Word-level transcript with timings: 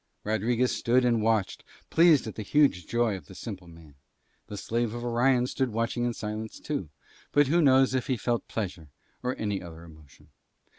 Rodriguez 0.23 0.75
stood 0.75 1.05
and 1.05 1.21
watched, 1.21 1.63
pleased 1.91 2.25
at 2.25 2.33
the 2.33 2.41
huge 2.41 2.87
joy 2.87 3.15
of 3.15 3.27
the 3.27 3.35
simple 3.35 3.67
man. 3.67 3.93
The 4.47 4.57
Slave 4.57 4.95
of 4.95 5.03
Orion 5.05 5.45
stood 5.45 5.69
watching 5.69 6.05
in 6.05 6.13
silence 6.15 6.59
too, 6.59 6.89
but 7.31 7.45
who 7.45 7.61
knows 7.61 7.93
if 7.93 8.07
he 8.07 8.17
felt 8.17 8.47
pleasure 8.47 8.89
or 9.21 9.35
any 9.35 9.61
other 9.61 9.83
emotion? 9.83 10.29